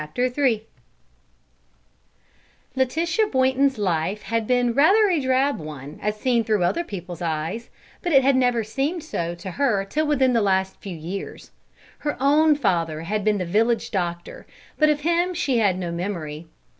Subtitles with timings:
[0.17, 0.65] III
[2.75, 7.69] Letitia Boynton's life had been rather a drab one as seen through other people's eyes,
[8.01, 11.51] but it had never seemed so to her till within the last few years.
[11.99, 14.47] Her own father had been the village doctor,
[14.79, 16.47] but of him she had no memory.